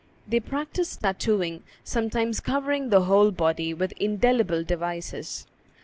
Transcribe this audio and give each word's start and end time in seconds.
They 0.27 0.39
practised 0.39 1.01
tattooing, 1.01 1.61
sometimes 1.83 2.39
covering 2.39 2.89
the 2.89 3.01
whole 3.01 3.29
body 3.29 3.71
with 3.71 3.91
indelible 3.99 4.63
devices. 4.63 5.45